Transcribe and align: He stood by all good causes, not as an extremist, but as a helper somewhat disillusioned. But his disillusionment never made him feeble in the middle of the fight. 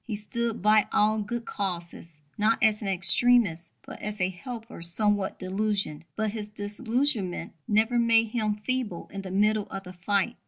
He 0.03 0.15
stood 0.15 0.63
by 0.63 0.87
all 0.91 1.19
good 1.19 1.45
causes, 1.45 2.21
not 2.35 2.57
as 2.63 2.81
an 2.81 2.87
extremist, 2.87 3.71
but 3.83 4.01
as 4.01 4.19
a 4.19 4.29
helper 4.29 4.81
somewhat 4.81 5.37
disillusioned. 5.37 6.05
But 6.15 6.31
his 6.31 6.49
disillusionment 6.49 7.53
never 7.67 7.99
made 7.99 8.29
him 8.29 8.55
feeble 8.55 9.11
in 9.13 9.21
the 9.21 9.29
middle 9.29 9.67
of 9.67 9.83
the 9.83 9.93
fight. 9.93 10.37